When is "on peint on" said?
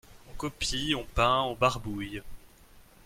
0.97-1.53